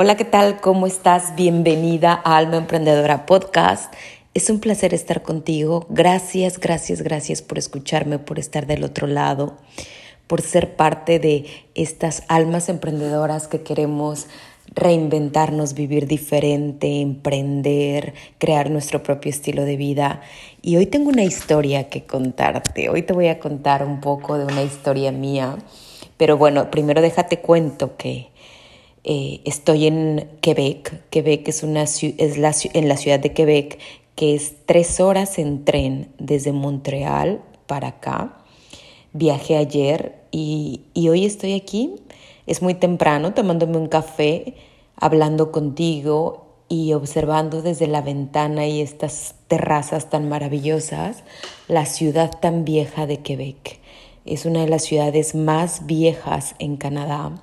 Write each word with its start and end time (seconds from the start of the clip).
Hola, 0.00 0.16
¿qué 0.16 0.24
tal? 0.24 0.60
¿Cómo 0.60 0.86
estás? 0.86 1.34
Bienvenida 1.34 2.22
a 2.24 2.36
Alma 2.36 2.56
Emprendedora 2.56 3.26
Podcast. 3.26 3.92
Es 4.32 4.48
un 4.48 4.60
placer 4.60 4.94
estar 4.94 5.22
contigo. 5.22 5.86
Gracias, 5.88 6.60
gracias, 6.60 7.02
gracias 7.02 7.42
por 7.42 7.58
escucharme, 7.58 8.20
por 8.20 8.38
estar 8.38 8.68
del 8.68 8.84
otro 8.84 9.08
lado, 9.08 9.56
por 10.28 10.40
ser 10.40 10.76
parte 10.76 11.18
de 11.18 11.46
estas 11.74 12.22
almas 12.28 12.68
emprendedoras 12.68 13.48
que 13.48 13.62
queremos 13.62 14.28
reinventarnos, 14.72 15.74
vivir 15.74 16.06
diferente, 16.06 17.00
emprender, 17.00 18.14
crear 18.38 18.70
nuestro 18.70 19.02
propio 19.02 19.30
estilo 19.30 19.64
de 19.64 19.76
vida. 19.76 20.20
Y 20.62 20.76
hoy 20.76 20.86
tengo 20.86 21.08
una 21.08 21.24
historia 21.24 21.88
que 21.88 22.04
contarte. 22.04 22.88
Hoy 22.88 23.02
te 23.02 23.14
voy 23.14 23.26
a 23.26 23.40
contar 23.40 23.84
un 23.84 24.00
poco 24.00 24.38
de 24.38 24.44
una 24.44 24.62
historia 24.62 25.10
mía. 25.10 25.56
Pero 26.16 26.36
bueno, 26.36 26.70
primero 26.70 27.02
déjate 27.02 27.40
cuento 27.40 27.96
que 27.96 28.28
eh, 29.04 29.40
estoy 29.44 29.86
en 29.86 30.28
Quebec. 30.40 31.08
Quebec 31.10 31.48
es, 31.48 31.62
una, 31.62 31.82
es 31.82 32.38
la, 32.38 32.54
en 32.74 32.88
la 32.88 32.96
ciudad 32.96 33.20
de 33.20 33.32
Quebec, 33.32 33.78
que 34.14 34.34
es 34.34 34.54
tres 34.66 35.00
horas 35.00 35.38
en 35.38 35.64
tren 35.64 36.12
desde 36.18 36.52
Montreal 36.52 37.42
para 37.66 37.88
acá. 37.88 38.38
Viajé 39.12 39.56
ayer 39.56 40.22
y, 40.30 40.82
y 40.94 41.08
hoy 41.08 41.24
estoy 41.24 41.54
aquí. 41.54 41.96
Es 42.46 42.62
muy 42.62 42.74
temprano 42.74 43.34
tomándome 43.34 43.76
un 43.76 43.88
café, 43.88 44.54
hablando 44.96 45.52
contigo 45.52 46.46
y 46.68 46.92
observando 46.92 47.62
desde 47.62 47.86
la 47.86 48.02
ventana 48.02 48.66
y 48.66 48.80
estas 48.80 49.34
terrazas 49.46 50.10
tan 50.10 50.28
maravillosas 50.28 51.24
la 51.66 51.86
ciudad 51.86 52.30
tan 52.40 52.64
vieja 52.64 53.06
de 53.06 53.18
Quebec. 53.18 53.80
Es 54.26 54.44
una 54.44 54.60
de 54.60 54.68
las 54.68 54.84
ciudades 54.84 55.34
más 55.34 55.86
viejas 55.86 56.54
en 56.58 56.76
Canadá 56.76 57.40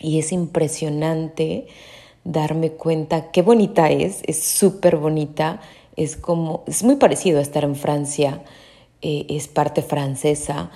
y 0.00 0.18
es 0.18 0.32
impresionante 0.32 1.66
darme 2.24 2.72
cuenta 2.72 3.30
qué 3.30 3.42
bonita 3.42 3.90
es, 3.90 4.22
es 4.26 4.42
súper 4.42 4.96
bonita, 4.96 5.60
es 5.96 6.16
como, 6.16 6.62
es 6.66 6.82
muy 6.84 6.96
parecido 6.96 7.38
a 7.38 7.42
estar 7.42 7.64
en 7.64 7.74
Francia, 7.74 8.42
eh, 9.02 9.26
es 9.28 9.48
parte 9.48 9.82
francesa, 9.82 10.70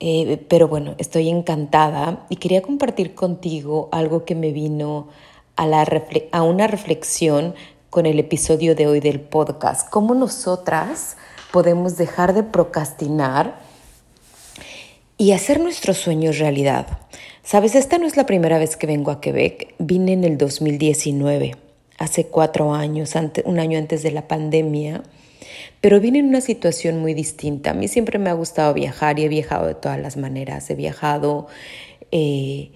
eh, 0.00 0.44
pero 0.48 0.68
bueno, 0.68 0.94
estoy 0.98 1.28
encantada 1.28 2.26
y 2.28 2.36
quería 2.36 2.62
compartir 2.62 3.14
contigo 3.14 3.88
algo 3.92 4.24
que 4.24 4.34
me 4.34 4.52
vino 4.52 5.08
a, 5.56 5.66
la 5.66 5.86
a 6.32 6.42
una 6.42 6.66
reflexión 6.66 7.54
con 7.90 8.06
el 8.06 8.18
episodio 8.18 8.74
de 8.74 8.86
hoy 8.86 9.00
del 9.00 9.20
podcast, 9.20 9.88
cómo 9.90 10.14
nosotras 10.14 11.16
podemos 11.50 11.96
dejar 11.96 12.34
de 12.34 12.42
procrastinar 12.42 13.58
y 15.16 15.32
hacer 15.32 15.60
nuestros 15.60 15.96
sueños 15.96 16.38
realidad. 16.38 16.86
Sabes, 17.46 17.76
esta 17.76 17.98
no 17.98 18.08
es 18.08 18.16
la 18.16 18.26
primera 18.26 18.58
vez 18.58 18.76
que 18.76 18.88
vengo 18.88 19.12
a 19.12 19.20
Quebec. 19.20 19.76
Vine 19.78 20.14
en 20.14 20.24
el 20.24 20.36
2019, 20.36 21.54
hace 21.96 22.26
cuatro 22.26 22.74
años, 22.74 23.14
un 23.44 23.60
año 23.60 23.78
antes 23.78 24.02
de 24.02 24.10
la 24.10 24.26
pandemia, 24.26 25.04
pero 25.80 26.00
vine 26.00 26.18
en 26.18 26.26
una 26.26 26.40
situación 26.40 26.98
muy 26.98 27.14
distinta. 27.14 27.70
A 27.70 27.74
mí 27.74 27.86
siempre 27.86 28.18
me 28.18 28.30
ha 28.30 28.32
gustado 28.32 28.74
viajar 28.74 29.20
y 29.20 29.26
he 29.26 29.28
viajado 29.28 29.68
de 29.68 29.76
todas 29.76 30.00
las 30.00 30.16
maneras. 30.16 30.68
He 30.70 30.74
viajado 30.74 31.46
eh, 32.10 32.72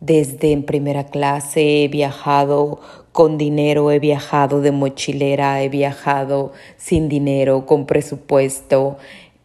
desde 0.00 0.52
en 0.52 0.62
primera 0.62 1.04
clase, 1.04 1.84
he 1.84 1.88
viajado 1.88 2.80
con 3.12 3.36
dinero, 3.36 3.90
he 3.90 3.98
viajado 3.98 4.62
de 4.62 4.72
mochilera, 4.72 5.62
he 5.62 5.68
viajado 5.68 6.54
sin 6.78 7.10
dinero, 7.10 7.66
con 7.66 7.84
presupuesto. 7.84 8.96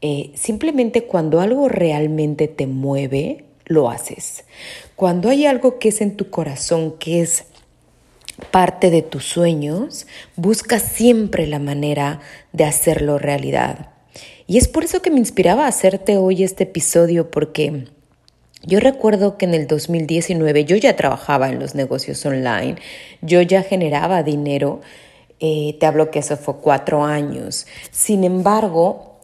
Eh, 0.01 0.31
simplemente 0.35 1.03
cuando 1.03 1.41
algo 1.41 1.67
realmente 1.67 2.47
te 2.47 2.65
mueve, 2.65 3.43
lo 3.69 3.89
haces. 3.89 4.43
Cuando 4.97 5.29
hay 5.29 5.45
algo 5.45 5.79
que 5.79 5.89
es 5.89 6.01
en 6.01 6.17
tu 6.17 6.29
corazón, 6.29 6.97
que 6.99 7.21
es 7.21 7.45
parte 8.51 8.89
de 8.89 9.01
tus 9.01 9.23
sueños, 9.25 10.07
busca 10.35 10.79
siempre 10.79 11.47
la 11.47 11.59
manera 11.59 12.19
de 12.51 12.65
hacerlo 12.65 13.17
realidad. 13.17 13.91
Y 14.47 14.57
es 14.57 14.67
por 14.67 14.83
eso 14.83 15.01
que 15.01 15.11
me 15.11 15.19
inspiraba 15.19 15.65
a 15.65 15.69
hacerte 15.69 16.17
hoy 16.17 16.43
este 16.43 16.63
episodio, 16.63 17.29
porque 17.29 17.85
yo 18.63 18.79
recuerdo 18.79 19.37
que 19.37 19.45
en 19.45 19.53
el 19.53 19.67
2019 19.67 20.65
yo 20.65 20.75
ya 20.75 20.95
trabajaba 20.95 21.49
en 21.49 21.59
los 21.59 21.75
negocios 21.75 22.25
online, 22.25 22.75
yo 23.21 23.41
ya 23.43 23.61
generaba 23.61 24.23
dinero, 24.23 24.81
eh, 25.39 25.77
te 25.79 25.85
hablo 25.85 26.09
que 26.09 26.19
eso 26.19 26.35
fue 26.37 26.57
cuatro 26.57 27.05
años. 27.05 27.67
Sin 27.91 28.23
embargo, 28.23 29.18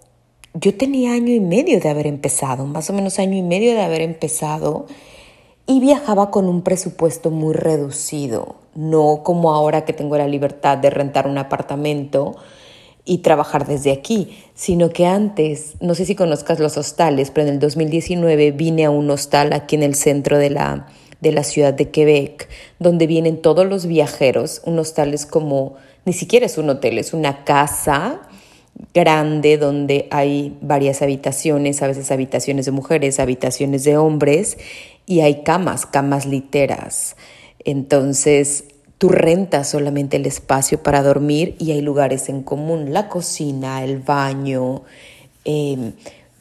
yo 0.55 0.73
tenía 0.73 1.11
año 1.11 1.33
y 1.33 1.41
medio 1.41 1.79
de 1.81 1.89
haber 1.89 2.07
empezado, 2.07 2.65
más 2.65 2.89
o 2.89 2.93
menos 2.93 3.19
año 3.19 3.37
y 3.37 3.41
medio 3.41 3.73
de 3.73 3.81
haber 3.81 4.01
empezado, 4.01 4.85
y 5.67 5.81
viajaba 5.81 6.31
con 6.31 6.47
un 6.47 6.61
presupuesto 6.61 7.29
muy 7.29 7.53
reducido, 7.53 8.55
no 8.73 9.21
como 9.23 9.53
ahora 9.53 9.83
que 9.83 9.93
tengo 9.93 10.17
la 10.17 10.27
libertad 10.27 10.77
de 10.77 10.89
rentar 10.89 11.27
un 11.27 11.37
apartamento 11.37 12.37
y 13.03 13.17
trabajar 13.19 13.67
desde 13.67 13.91
aquí, 13.91 14.37
sino 14.53 14.89
que 14.91 15.05
antes, 15.05 15.75
no 15.81 15.93
sé 15.93 16.05
si 16.05 16.15
conozcas 16.15 16.59
los 16.59 16.77
hostales, 16.77 17.31
pero 17.31 17.47
en 17.47 17.55
el 17.55 17.59
2019 17.59 18.51
vine 18.51 18.85
a 18.85 18.91
un 18.91 19.09
hostal 19.09 19.51
aquí 19.51 19.75
en 19.75 19.83
el 19.83 19.95
centro 19.95 20.37
de 20.37 20.51
la, 20.51 20.87
de 21.19 21.33
la 21.33 21.43
ciudad 21.43 21.73
de 21.73 21.89
Quebec, 21.89 22.47
donde 22.79 23.07
vienen 23.07 23.41
todos 23.41 23.65
los 23.65 23.87
viajeros, 23.87 24.61
un 24.65 24.79
hostal 24.79 25.13
es 25.13 25.25
como, 25.25 25.75
ni 26.05 26.13
siquiera 26.13 26.45
es 26.45 26.57
un 26.57 26.69
hotel, 26.69 26.97
es 26.97 27.13
una 27.13 27.43
casa 27.43 28.21
grande 28.93 29.57
donde 29.57 30.07
hay 30.11 30.57
varias 30.61 31.01
habitaciones, 31.01 31.81
a 31.81 31.87
veces 31.87 32.11
habitaciones 32.11 32.65
de 32.65 32.71
mujeres, 32.71 33.19
habitaciones 33.19 33.83
de 33.83 33.97
hombres 33.97 34.57
y 35.05 35.21
hay 35.21 35.43
camas, 35.43 35.85
camas 35.85 36.25
literas. 36.25 37.15
Entonces, 37.63 38.65
tú 38.97 39.09
rentas 39.09 39.69
solamente 39.69 40.17
el 40.17 40.25
espacio 40.25 40.81
para 40.81 41.03
dormir 41.03 41.55
y 41.59 41.71
hay 41.71 41.81
lugares 41.81 42.29
en 42.29 42.41
común, 42.43 42.93
la 42.93 43.09
cocina, 43.09 43.83
el 43.83 43.99
baño, 43.99 44.83
em, 45.43 45.93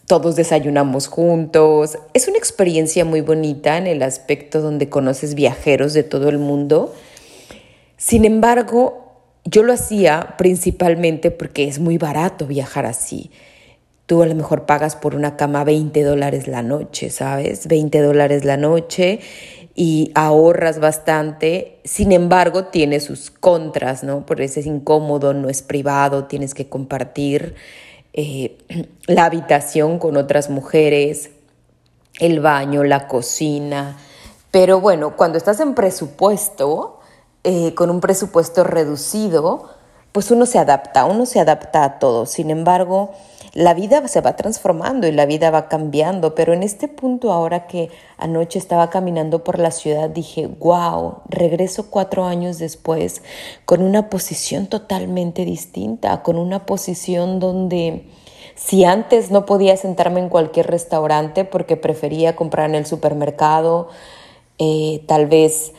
todos 0.07 0.37
desayunamos 0.37 1.09
juntos. 1.09 1.99
Es 2.13 2.29
una 2.29 2.39
experiencia 2.39 3.05
muy 3.05 3.21
bonita 3.21 3.79
en 3.79 3.87
el 3.87 4.03
aspecto 4.03 4.61
donde 4.61 4.89
conoces 4.89 5.35
viajeros 5.35 5.95
de 5.95 6.03
todo 6.03 6.29
el 6.29 6.39
mundo. 6.39 6.95
Sin 7.97 8.25
embargo, 8.25 9.04
yo 9.45 9.63
lo 9.63 9.73
hacía 9.73 10.35
principalmente 10.39 11.31
porque 11.31 11.69
es 11.69 11.79
muy 11.79 11.99
barato 11.99 12.47
viajar 12.47 12.87
así. 12.87 13.31
Tú 14.07 14.23
a 14.23 14.27
lo 14.27 14.35
mejor 14.35 14.67
pagas 14.67 14.97
por 14.97 15.15
una 15.15 15.37
cama 15.37 15.65
20 15.65 16.03
dólares 16.03 16.47
la 16.47 16.63
noche, 16.63 17.11
¿sabes? 17.11 17.67
20 17.67 18.01
dólares 18.01 18.45
la 18.45 18.57
noche 18.57 19.21
y 19.75 20.13
ahorras 20.15 20.79
bastante. 20.79 21.79
Sin 21.85 22.13
embargo, 22.13 22.67
tiene 22.67 23.01
sus 23.01 23.31
contras, 23.31 24.05
¿no? 24.05 24.25
Porque 24.27 24.45
es 24.45 24.67
incómodo, 24.67 25.35
no 25.35 25.49
es 25.49 25.63
privado, 25.63 26.25
tienes 26.25 26.55
que 26.55 26.69
compartir 26.69 27.55
eh, 28.13 28.57
la 29.07 29.25
habitación 29.27 29.99
con 29.99 30.17
otras 30.17 30.51
mujeres, 30.51 31.31
el 32.19 32.41
baño, 32.41 32.85
la 32.85 33.09
cocina. 33.09 33.97
Pero 34.51 34.81
bueno, 34.81 35.17
cuando 35.17 35.39
estás 35.39 35.61
en 35.61 35.75
presupuesto, 35.75 36.94
eh, 37.45 37.75
con 37.75 37.91
un 37.91 38.01
presupuesto 38.01 38.65
reducido, 38.65 39.69
pues 40.13 40.31
uno 40.31 40.47
se 40.47 40.59
adapta, 40.59 41.05
uno 41.05 41.27
se 41.27 41.41
adapta 41.41 41.85
a 41.85 41.99
todo. 41.99 42.25
Sin 42.25 42.51
embargo, 42.51 43.11
la 43.53 43.73
vida 43.73 44.07
se 44.09 44.21
va 44.21 44.35
transformando 44.35 45.07
y 45.07 45.13
la 45.13 45.27
vida 45.27 45.51
va 45.51 45.69
cambiando, 45.69 46.35
pero 46.35 46.53
en 46.53 46.63
este 46.63 46.89
punto 46.89 47.33
ahora 47.33 47.67
que 47.67 47.91
anoche 48.17 48.59
estaba 48.59 48.91
caminando 48.91 49.45
por 49.45 49.61
la 49.61 49.71
ciudad 49.71 50.11
dije, 50.11 50.47
wow, 50.47 51.19
regreso 51.29 51.91
cuatro 51.91 52.25
años 52.25 52.59
después 52.59 53.23
con 53.65 53.83
una 53.83 54.11
posición 54.11 54.67
totalmente 54.67 55.45
distinta, 55.45 56.23
con 56.23 56.37
una 56.37 56.67
posición 56.67 57.39
donde 57.39 58.09
si 58.57 58.85
antes 58.85 59.31
no 59.31 59.47
podía 59.47 59.77
sentarme 59.77 60.21
en 60.21 60.29
cualquier 60.29 60.67
restaurante 60.67 61.45
porque 61.45 61.77
prefería 61.77 62.35
comprar 62.35 62.71
en 62.71 62.75
el 62.75 62.87
supermercado, 62.87 63.89
eh, 64.59 65.05
tal 65.07 65.27
vez 65.27 65.73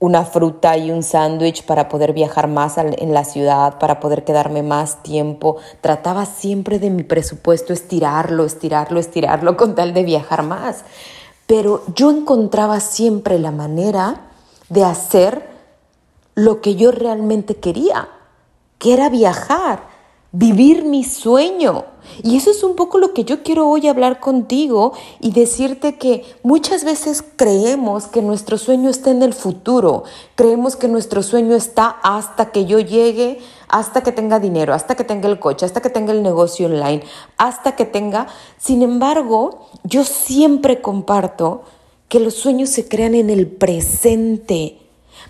una 0.00 0.24
fruta 0.24 0.76
y 0.76 0.90
un 0.90 1.02
sándwich 1.02 1.64
para 1.64 1.88
poder 1.88 2.12
viajar 2.12 2.46
más 2.46 2.78
en 2.78 3.12
la 3.12 3.24
ciudad, 3.24 3.78
para 3.78 3.98
poder 3.98 4.24
quedarme 4.24 4.62
más 4.62 5.02
tiempo. 5.02 5.56
Trataba 5.80 6.24
siempre 6.24 6.78
de 6.78 6.90
mi 6.90 7.02
presupuesto 7.02 7.72
estirarlo, 7.72 8.44
estirarlo, 8.44 9.00
estirarlo 9.00 9.56
con 9.56 9.74
tal 9.74 9.94
de 9.94 10.04
viajar 10.04 10.44
más. 10.44 10.84
Pero 11.46 11.82
yo 11.94 12.10
encontraba 12.10 12.78
siempre 12.78 13.38
la 13.38 13.50
manera 13.50 14.20
de 14.68 14.84
hacer 14.84 15.48
lo 16.34 16.60
que 16.60 16.76
yo 16.76 16.92
realmente 16.92 17.56
quería, 17.56 18.08
que 18.78 18.94
era 18.94 19.08
viajar 19.08 19.97
vivir 20.32 20.84
mi 20.84 21.04
sueño. 21.04 21.84
Y 22.22 22.36
eso 22.36 22.50
es 22.50 22.62
un 22.62 22.74
poco 22.74 22.98
lo 22.98 23.12
que 23.12 23.24
yo 23.24 23.42
quiero 23.42 23.68
hoy 23.68 23.86
hablar 23.86 24.18
contigo 24.20 24.92
y 25.20 25.32
decirte 25.32 25.96
que 25.96 26.24
muchas 26.42 26.84
veces 26.84 27.22
creemos 27.36 28.06
que 28.06 28.22
nuestro 28.22 28.56
sueño 28.58 28.88
está 28.88 29.10
en 29.10 29.22
el 29.22 29.34
futuro, 29.34 30.04
creemos 30.34 30.76
que 30.76 30.88
nuestro 30.88 31.22
sueño 31.22 31.54
está 31.54 31.88
hasta 32.02 32.50
que 32.50 32.64
yo 32.64 32.78
llegue, 32.78 33.38
hasta 33.68 34.02
que 34.02 34.12
tenga 34.12 34.38
dinero, 34.40 34.72
hasta 34.72 34.94
que 34.94 35.04
tenga 35.04 35.28
el 35.28 35.38
coche, 35.38 35.66
hasta 35.66 35.82
que 35.82 35.90
tenga 35.90 36.12
el 36.12 36.22
negocio 36.22 36.66
online, 36.66 37.02
hasta 37.36 37.76
que 37.76 37.84
tenga... 37.84 38.26
Sin 38.58 38.82
embargo, 38.82 39.68
yo 39.84 40.04
siempre 40.04 40.80
comparto 40.80 41.62
que 42.08 42.20
los 42.20 42.34
sueños 42.34 42.70
se 42.70 42.88
crean 42.88 43.14
en 43.14 43.28
el 43.28 43.46
presente. 43.46 44.78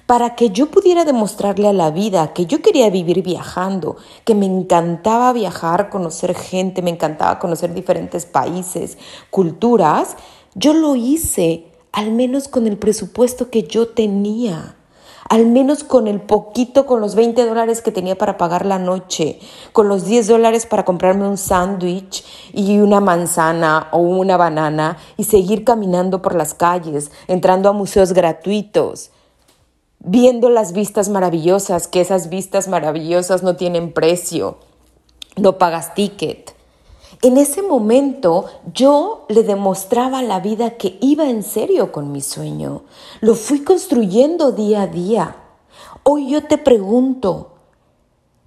Para 0.06 0.34
que 0.34 0.50
yo 0.50 0.70
pudiera 0.70 1.04
demostrarle 1.04 1.68
a 1.68 1.72
la 1.72 1.90
vida 1.90 2.32
que 2.32 2.46
yo 2.46 2.62
quería 2.62 2.90
vivir 2.90 3.22
viajando, 3.22 3.96
que 4.24 4.34
me 4.34 4.46
encantaba 4.46 5.32
viajar, 5.32 5.90
conocer 5.90 6.34
gente, 6.34 6.82
me 6.82 6.90
encantaba 6.90 7.38
conocer 7.38 7.74
diferentes 7.74 8.26
países, 8.26 8.98
culturas, 9.30 10.16
yo 10.54 10.74
lo 10.74 10.96
hice 10.96 11.66
al 11.92 12.12
menos 12.12 12.48
con 12.48 12.66
el 12.66 12.76
presupuesto 12.76 13.50
que 13.50 13.64
yo 13.64 13.88
tenía 13.88 14.76
al 15.28 15.46
menos 15.46 15.84
con 15.84 16.08
el 16.08 16.20
poquito, 16.20 16.86
con 16.86 17.00
los 17.00 17.14
20 17.14 17.44
dólares 17.44 17.82
que 17.82 17.92
tenía 17.92 18.16
para 18.16 18.38
pagar 18.38 18.64
la 18.64 18.78
noche, 18.78 19.38
con 19.72 19.88
los 19.88 20.04
10 20.04 20.26
dólares 20.26 20.66
para 20.66 20.84
comprarme 20.84 21.28
un 21.28 21.36
sándwich 21.36 22.24
y 22.52 22.78
una 22.78 23.00
manzana 23.00 23.88
o 23.92 23.98
una 23.98 24.36
banana 24.36 24.96
y 25.16 25.24
seguir 25.24 25.64
caminando 25.64 26.22
por 26.22 26.34
las 26.34 26.54
calles, 26.54 27.10
entrando 27.26 27.68
a 27.68 27.72
museos 27.72 28.12
gratuitos, 28.12 29.10
viendo 30.00 30.48
las 30.48 30.72
vistas 30.72 31.08
maravillosas, 31.08 31.88
que 31.88 32.00
esas 32.00 32.28
vistas 32.28 32.68
maravillosas 32.68 33.42
no 33.42 33.56
tienen 33.56 33.92
precio, 33.92 34.58
no 35.36 35.58
pagas 35.58 35.94
ticket. 35.94 36.54
En 37.22 37.36
ese 37.36 37.62
momento 37.62 38.46
yo 38.72 39.26
le 39.28 39.42
demostraba 39.42 40.20
a 40.20 40.22
la 40.22 40.40
vida 40.40 40.76
que 40.76 40.98
iba 41.00 41.28
en 41.28 41.42
serio 41.42 41.90
con 41.90 42.12
mi 42.12 42.20
sueño. 42.20 42.82
Lo 43.20 43.34
fui 43.34 43.64
construyendo 43.64 44.52
día 44.52 44.82
a 44.82 44.86
día. 44.86 45.36
Hoy 46.04 46.30
yo 46.30 46.44
te 46.44 46.58
pregunto, 46.58 47.54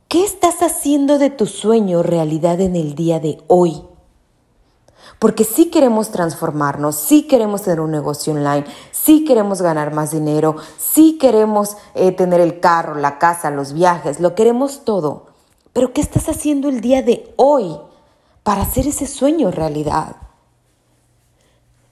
¿qué 0.07 0.23
estás 0.23 0.61
haciendo 0.61 1.17
de 1.17 1.29
tu 1.29 1.47
sueño 1.47 2.01
realidad 2.01 2.61
en 2.61 2.77
el 2.77 2.95
día 2.95 3.19
de 3.19 3.39
hoy? 3.47 3.81
Porque 5.21 5.45
sí 5.45 5.69
queremos 5.69 6.11
transformarnos, 6.11 6.97
sí 6.97 7.23
queremos 7.23 7.61
tener 7.61 7.79
un 7.79 7.91
negocio 7.91 8.33
online, 8.33 8.65
sí 8.91 9.23
queremos 9.23 9.61
ganar 9.61 9.93
más 9.93 10.11
dinero, 10.11 10.57
sí 10.77 11.17
queremos 11.17 11.77
eh, 11.95 12.11
tener 12.11 12.41
el 12.41 12.59
carro, 12.59 12.95
la 12.95 13.19
casa, 13.19 13.51
los 13.51 13.71
viajes, 13.71 14.19
lo 14.19 14.35
queremos 14.35 14.83
todo. 14.83 15.27
Pero 15.71 15.93
¿qué 15.93 16.01
estás 16.01 16.27
haciendo 16.27 16.67
el 16.67 16.81
día 16.81 17.01
de 17.01 17.33
hoy? 17.37 17.77
para 18.43 18.63
hacer 18.63 18.87
ese 18.87 19.07
sueño 19.07 19.51
realidad. 19.51 20.15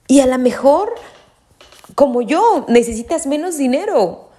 Y 0.08 0.20
a 0.20 0.26
lo 0.26 0.38
mejor, 0.38 0.92
como 1.94 2.22
yo, 2.22 2.64
necesitas 2.68 3.26
menos 3.26 3.56
dinero. 3.56 4.30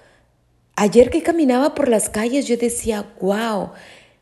Ayer 0.76 1.10
que 1.10 1.22
caminaba 1.22 1.74
por 1.74 1.88
las 1.88 2.10
calles 2.10 2.46
yo 2.46 2.56
decía, 2.56 3.14
wow, 3.20 3.70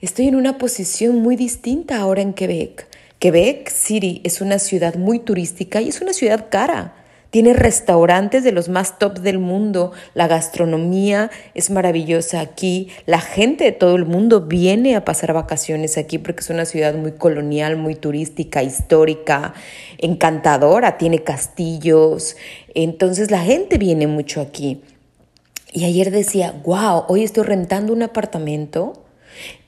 estoy 0.00 0.28
en 0.28 0.36
una 0.36 0.58
posición 0.58 1.20
muy 1.20 1.36
distinta 1.36 1.98
ahora 1.98 2.22
en 2.22 2.34
Quebec. 2.34 2.88
Quebec 3.20 3.68
City 3.68 4.22
es 4.24 4.40
una 4.40 4.58
ciudad 4.58 4.94
muy 4.94 5.18
turística 5.18 5.82
y 5.82 5.90
es 5.90 6.00
una 6.00 6.14
ciudad 6.14 6.46
cara. 6.50 6.94
Tiene 7.28 7.52
restaurantes 7.52 8.44
de 8.44 8.50
los 8.50 8.70
más 8.70 8.98
top 8.98 9.18
del 9.18 9.38
mundo. 9.38 9.92
La 10.14 10.26
gastronomía 10.26 11.30
es 11.52 11.68
maravillosa 11.68 12.40
aquí. 12.40 12.88
La 13.04 13.20
gente 13.20 13.64
de 13.64 13.72
todo 13.72 13.94
el 13.96 14.06
mundo 14.06 14.46
viene 14.46 14.96
a 14.96 15.04
pasar 15.04 15.34
vacaciones 15.34 15.98
aquí 15.98 16.16
porque 16.16 16.40
es 16.40 16.48
una 16.48 16.64
ciudad 16.64 16.94
muy 16.94 17.12
colonial, 17.12 17.76
muy 17.76 17.94
turística, 17.94 18.62
histórica, 18.62 19.52
encantadora. 19.98 20.96
Tiene 20.96 21.22
castillos. 21.22 22.38
Entonces 22.74 23.30
la 23.30 23.40
gente 23.40 23.76
viene 23.76 24.06
mucho 24.06 24.40
aquí. 24.40 24.80
Y 25.74 25.84
ayer 25.84 26.10
decía, 26.10 26.58
wow, 26.64 27.04
hoy 27.08 27.22
estoy 27.22 27.44
rentando 27.44 27.92
un 27.92 28.02
apartamento. 28.02 29.04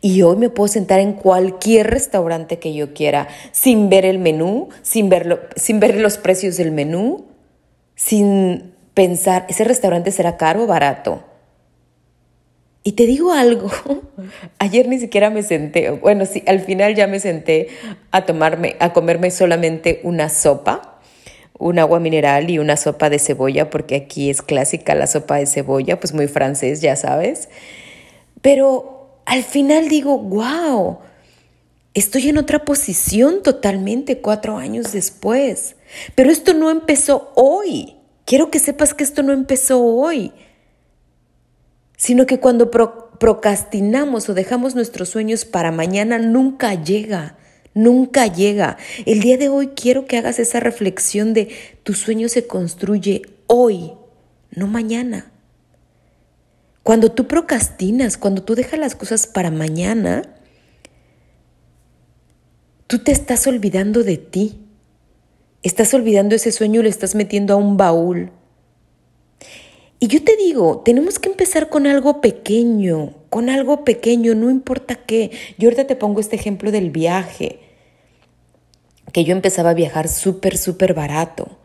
Y 0.00 0.22
hoy 0.22 0.36
me 0.36 0.50
puedo 0.50 0.68
sentar 0.68 1.00
en 1.00 1.12
cualquier 1.12 1.88
restaurante 1.88 2.58
que 2.58 2.74
yo 2.74 2.92
quiera, 2.92 3.28
sin 3.52 3.88
ver 3.88 4.04
el 4.04 4.18
menú, 4.18 4.68
sin, 4.82 5.08
verlo, 5.08 5.40
sin 5.56 5.80
ver 5.80 5.96
los 5.96 6.18
precios 6.18 6.56
del 6.56 6.72
menú, 6.72 7.26
sin 7.94 8.72
pensar, 8.94 9.46
¿ese 9.48 9.64
restaurante 9.64 10.10
será 10.10 10.36
caro 10.36 10.64
o 10.64 10.66
barato? 10.66 11.24
Y 12.84 12.92
te 12.92 13.06
digo 13.06 13.32
algo, 13.32 13.70
ayer 14.58 14.88
ni 14.88 14.98
siquiera 14.98 15.30
me 15.30 15.42
senté, 15.42 15.90
bueno, 15.90 16.26
sí, 16.26 16.42
al 16.46 16.60
final 16.60 16.96
ya 16.96 17.06
me 17.06 17.20
senté 17.20 17.68
a 18.10 18.26
tomarme, 18.26 18.76
a 18.80 18.92
comerme 18.92 19.30
solamente 19.30 20.00
una 20.02 20.28
sopa, 20.28 20.98
un 21.58 21.78
agua 21.78 22.00
mineral 22.00 22.50
y 22.50 22.58
una 22.58 22.76
sopa 22.76 23.08
de 23.08 23.20
cebolla, 23.20 23.70
porque 23.70 23.94
aquí 23.94 24.30
es 24.30 24.42
clásica 24.42 24.96
la 24.96 25.06
sopa 25.06 25.36
de 25.36 25.46
cebolla, 25.46 26.00
pues 26.00 26.12
muy 26.12 26.26
francés, 26.26 26.80
ya 26.80 26.96
sabes. 26.96 27.48
Pero 28.40 28.91
al 29.24 29.42
final 29.44 29.88
digo, 29.88 30.18
wow, 30.18 30.98
estoy 31.94 32.28
en 32.28 32.38
otra 32.38 32.64
posición 32.64 33.42
totalmente 33.42 34.20
cuatro 34.20 34.56
años 34.56 34.92
después. 34.92 35.76
Pero 36.14 36.30
esto 36.30 36.54
no 36.54 36.70
empezó 36.70 37.32
hoy. 37.34 37.96
Quiero 38.24 38.50
que 38.50 38.58
sepas 38.58 38.94
que 38.94 39.04
esto 39.04 39.22
no 39.22 39.32
empezó 39.32 39.82
hoy, 39.82 40.32
sino 41.96 42.26
que 42.26 42.40
cuando 42.40 42.70
procrastinamos 42.70 44.28
o 44.28 44.34
dejamos 44.34 44.74
nuestros 44.74 45.08
sueños 45.08 45.44
para 45.44 45.72
mañana, 45.72 46.18
nunca 46.18 46.74
llega. 46.74 47.36
Nunca 47.74 48.26
llega. 48.26 48.76
El 49.06 49.20
día 49.20 49.38
de 49.38 49.48
hoy 49.48 49.68
quiero 49.68 50.04
que 50.04 50.18
hagas 50.18 50.38
esa 50.38 50.60
reflexión 50.60 51.32
de 51.32 51.48
tu 51.82 51.94
sueño 51.94 52.28
se 52.28 52.46
construye 52.46 53.22
hoy, 53.46 53.92
no 54.50 54.66
mañana. 54.66 55.31
Cuando 56.82 57.12
tú 57.12 57.28
procrastinas, 57.28 58.18
cuando 58.18 58.42
tú 58.42 58.54
dejas 58.54 58.80
las 58.80 58.96
cosas 58.96 59.26
para 59.26 59.50
mañana, 59.50 60.22
tú 62.88 62.98
te 62.98 63.12
estás 63.12 63.46
olvidando 63.46 64.02
de 64.02 64.16
ti. 64.18 64.58
Estás 65.62 65.94
olvidando 65.94 66.34
ese 66.34 66.50
sueño 66.50 66.80
y 66.80 66.82
lo 66.84 66.88
estás 66.88 67.14
metiendo 67.14 67.54
a 67.54 67.56
un 67.56 67.76
baúl. 67.76 68.32
Y 70.00 70.08
yo 70.08 70.24
te 70.24 70.36
digo, 70.36 70.82
tenemos 70.84 71.20
que 71.20 71.28
empezar 71.28 71.68
con 71.68 71.86
algo 71.86 72.20
pequeño, 72.20 73.14
con 73.30 73.48
algo 73.48 73.84
pequeño, 73.84 74.34
no 74.34 74.50
importa 74.50 74.96
qué. 74.96 75.30
Yo 75.58 75.68
ahorita 75.68 75.86
te 75.86 75.94
pongo 75.94 76.18
este 76.18 76.34
ejemplo 76.34 76.72
del 76.72 76.90
viaje, 76.90 77.60
que 79.12 79.22
yo 79.22 79.30
empezaba 79.30 79.70
a 79.70 79.74
viajar 79.74 80.08
súper, 80.08 80.58
súper 80.58 80.94
barato. 80.94 81.61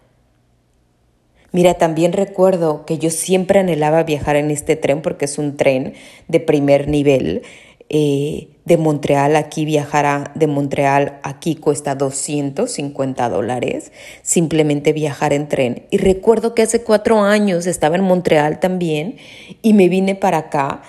Mira, 1.51 1.75
también 1.75 2.13
recuerdo 2.13 2.85
que 2.85 2.97
yo 2.97 3.09
siempre 3.09 3.59
anhelaba 3.59 4.03
viajar 4.03 4.35
en 4.35 4.51
este 4.51 4.75
tren 4.75 5.01
porque 5.01 5.25
es 5.25 5.38
un 5.38 5.55
tren 5.55 5.94
de 6.27 6.39
primer 6.39 6.88
nivel 6.88 7.44
eh, 7.89 8.49
de 8.65 8.75
Montreal 8.75 9.38
aquí 9.38 9.63
viajar 9.63 10.33
de 10.33 10.47
Montreal 10.47 11.19
aquí 11.23 11.55
cuesta 11.55 11.95
250 11.95 13.29
dólares, 13.29 13.94
simplemente 14.23 14.91
viajar 14.91 15.31
en 15.31 15.47
tren. 15.47 15.83
Y 15.89 15.97
recuerdo 15.97 16.53
que 16.53 16.63
hace 16.63 16.83
cuatro 16.83 17.21
años 17.21 17.65
estaba 17.65 17.95
en 17.95 18.03
Montreal 18.03 18.59
también 18.59 19.15
y 19.61 19.73
me 19.73 19.88
vine 19.88 20.15
para 20.15 20.38
acá 20.39 20.81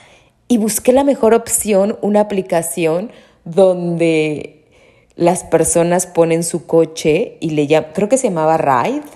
y 0.49 0.59
busqué 0.59 0.93
la 0.93 1.05
mejor 1.05 1.35
opción, 1.35 1.99
una 2.03 2.19
aplicación 2.19 3.13
donde 3.45 4.65
las 5.15 5.45
personas 5.45 6.09
ponen 6.09 6.43
su 6.43 6.67
coche 6.67 7.37
y 7.41 7.51
le 7.51 7.69
llaman, 7.69 7.91
creo 7.95 8.09
que 8.09 8.19
se 8.19 8.29
llamaba 8.29 8.57
Ride 8.57 9.07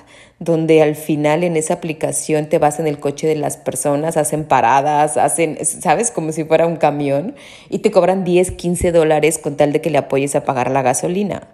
donde 0.44 0.82
al 0.82 0.96
final 0.96 1.44
en 1.44 1.56
esa 1.56 1.74
aplicación 1.74 2.46
te 2.46 2.58
vas 2.58 2.80
en 2.80 2.88
el 2.88 2.98
coche 2.98 3.26
de 3.28 3.36
las 3.36 3.56
personas, 3.56 4.16
hacen 4.16 4.44
paradas, 4.44 5.16
hacen, 5.16 5.58
¿sabes? 5.64 6.10
Como 6.10 6.32
si 6.32 6.44
fuera 6.44 6.66
un 6.66 6.76
camión 6.76 7.36
y 7.70 7.78
te 7.78 7.92
cobran 7.92 8.24
10, 8.24 8.52
15 8.52 8.90
dólares 8.90 9.38
con 9.38 9.56
tal 9.56 9.72
de 9.72 9.80
que 9.80 9.90
le 9.90 9.98
apoyes 9.98 10.34
a 10.34 10.44
pagar 10.44 10.70
la 10.70 10.82
gasolina. 10.82 11.48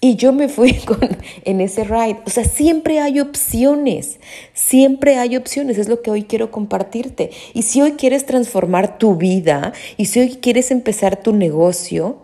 Y 0.00 0.14
yo 0.14 0.32
me 0.32 0.48
fui 0.48 0.74
con, 0.86 1.00
en 1.44 1.60
ese 1.60 1.82
ride. 1.82 2.18
O 2.24 2.30
sea, 2.30 2.44
siempre 2.44 3.00
hay 3.00 3.18
opciones, 3.18 4.20
siempre 4.54 5.16
hay 5.16 5.36
opciones, 5.36 5.76
es 5.76 5.88
lo 5.88 6.02
que 6.02 6.12
hoy 6.12 6.22
quiero 6.22 6.52
compartirte. 6.52 7.30
Y 7.54 7.62
si 7.62 7.82
hoy 7.82 7.92
quieres 7.92 8.24
transformar 8.24 8.98
tu 8.98 9.16
vida 9.16 9.72
y 9.96 10.06
si 10.06 10.20
hoy 10.20 10.36
quieres 10.40 10.70
empezar 10.70 11.20
tu 11.20 11.32
negocio, 11.32 12.18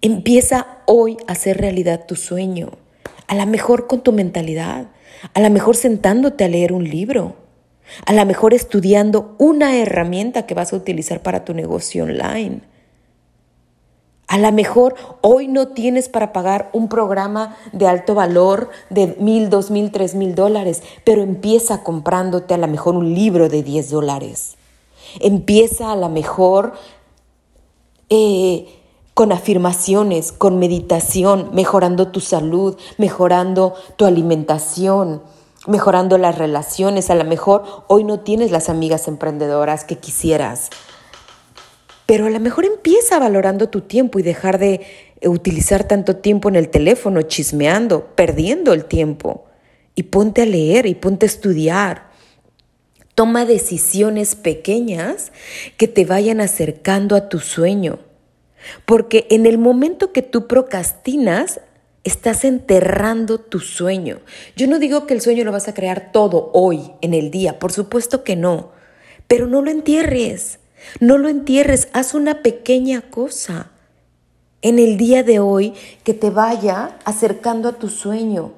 empieza 0.00 0.78
hoy 0.86 1.16
a 1.26 1.32
hacer 1.32 1.58
realidad 1.58 2.06
tu 2.06 2.14
sueño, 2.14 2.70
a 3.26 3.34
lo 3.34 3.46
mejor 3.46 3.88
con 3.88 4.02
tu 4.02 4.12
mentalidad, 4.12 4.86
a 5.34 5.40
lo 5.40 5.50
mejor 5.50 5.76
sentándote 5.76 6.44
a 6.44 6.48
leer 6.48 6.72
un 6.72 6.84
libro, 6.84 7.36
a 8.06 8.12
lo 8.12 8.24
mejor 8.26 8.54
estudiando 8.54 9.34
una 9.38 9.76
herramienta 9.76 10.46
que 10.46 10.54
vas 10.54 10.72
a 10.72 10.76
utilizar 10.76 11.22
para 11.22 11.44
tu 11.44 11.54
negocio 11.54 12.04
online. 12.04 12.60
A 14.26 14.36
lo 14.36 14.52
mejor 14.52 14.94
hoy 15.22 15.48
no 15.48 15.68
tienes 15.68 16.10
para 16.10 16.34
pagar 16.34 16.68
un 16.74 16.90
programa 16.90 17.56
de 17.72 17.86
alto 17.86 18.14
valor 18.14 18.68
de 18.90 19.16
mil, 19.18 19.48
dos 19.48 19.70
mil, 19.70 19.90
tres 19.90 20.14
mil 20.14 20.34
dólares, 20.34 20.82
pero 21.02 21.22
empieza 21.22 21.82
comprándote 21.82 22.52
a 22.52 22.58
lo 22.58 22.68
mejor 22.68 22.94
un 22.94 23.14
libro 23.14 23.48
de 23.48 23.62
diez 23.62 23.88
dólares. 23.88 24.58
Empieza 25.20 25.92
a 25.92 25.96
lo 25.96 26.10
mejor 26.10 26.74
eh, 28.10 28.66
con 29.18 29.32
afirmaciones, 29.32 30.30
con 30.30 30.60
meditación, 30.60 31.50
mejorando 31.52 32.06
tu 32.06 32.20
salud, 32.20 32.78
mejorando 32.98 33.74
tu 33.96 34.04
alimentación, 34.06 35.24
mejorando 35.66 36.18
las 36.18 36.38
relaciones. 36.38 37.10
A 37.10 37.16
lo 37.16 37.24
mejor 37.24 37.64
hoy 37.88 38.04
no 38.04 38.20
tienes 38.20 38.52
las 38.52 38.68
amigas 38.68 39.08
emprendedoras 39.08 39.82
que 39.82 39.96
quisieras, 39.96 40.70
pero 42.06 42.26
a 42.26 42.30
lo 42.30 42.38
mejor 42.38 42.64
empieza 42.64 43.18
valorando 43.18 43.68
tu 43.68 43.80
tiempo 43.80 44.20
y 44.20 44.22
dejar 44.22 44.60
de 44.60 44.86
utilizar 45.24 45.82
tanto 45.82 46.14
tiempo 46.18 46.48
en 46.48 46.54
el 46.54 46.68
teléfono 46.68 47.22
chismeando, 47.22 48.14
perdiendo 48.14 48.72
el 48.72 48.84
tiempo. 48.84 49.46
Y 49.96 50.04
ponte 50.04 50.42
a 50.42 50.46
leer 50.46 50.86
y 50.86 50.94
ponte 50.94 51.26
a 51.26 51.30
estudiar. 51.30 52.10
Toma 53.16 53.46
decisiones 53.46 54.36
pequeñas 54.36 55.32
que 55.76 55.88
te 55.88 56.04
vayan 56.04 56.40
acercando 56.40 57.16
a 57.16 57.28
tu 57.28 57.40
sueño. 57.40 57.98
Porque 58.84 59.26
en 59.30 59.46
el 59.46 59.58
momento 59.58 60.12
que 60.12 60.22
tú 60.22 60.46
procrastinas, 60.46 61.60
estás 62.04 62.44
enterrando 62.44 63.38
tu 63.38 63.60
sueño. 63.60 64.20
Yo 64.56 64.66
no 64.66 64.78
digo 64.78 65.06
que 65.06 65.14
el 65.14 65.20
sueño 65.20 65.44
lo 65.44 65.52
vas 65.52 65.68
a 65.68 65.74
crear 65.74 66.10
todo 66.12 66.50
hoy, 66.54 66.92
en 67.00 67.14
el 67.14 67.30
día, 67.30 67.58
por 67.58 67.72
supuesto 67.72 68.24
que 68.24 68.36
no, 68.36 68.70
pero 69.26 69.46
no 69.46 69.62
lo 69.62 69.70
entierres, 69.70 70.58
no 71.00 71.18
lo 71.18 71.28
entierres, 71.28 71.88
haz 71.92 72.14
una 72.14 72.42
pequeña 72.42 73.02
cosa 73.02 73.70
en 74.62 74.78
el 74.78 74.96
día 74.96 75.22
de 75.22 75.38
hoy 75.38 75.74
que 76.02 76.14
te 76.14 76.30
vaya 76.30 76.96
acercando 77.04 77.68
a 77.68 77.78
tu 77.78 77.88
sueño. 77.88 78.54